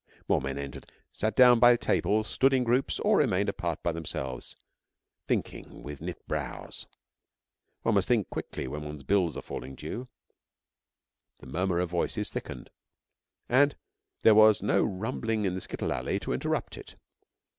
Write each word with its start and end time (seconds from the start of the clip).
More 0.27 0.41
men 0.41 0.57
entered, 0.57 0.91
sat 1.11 1.35
down 1.35 1.59
by 1.59 1.75
tables, 1.77 2.25
stood 2.25 2.55
in 2.55 2.63
groups, 2.63 2.99
or 3.01 3.17
remained 3.17 3.49
apart 3.49 3.83
by 3.83 3.91
themselves, 3.91 4.55
thinking 5.27 5.83
with 5.83 6.01
knit 6.01 6.27
brows. 6.27 6.87
One 7.83 7.93
must 7.93 8.07
think 8.07 8.27
quickly 8.31 8.67
when 8.67 8.83
one's 8.83 9.03
bills 9.03 9.37
are 9.37 9.43
falling 9.43 9.75
due. 9.75 10.07
The 11.37 11.45
murmur 11.45 11.79
of 11.79 11.91
voices 11.91 12.31
thickened, 12.31 12.71
and 13.47 13.75
there 14.23 14.33
was 14.33 14.63
no 14.63 14.81
rumbling 14.83 15.45
in 15.45 15.53
the 15.53 15.61
skittle 15.61 15.93
alley 15.93 16.19
to 16.21 16.33
interrupt 16.33 16.79
it. 16.79 16.95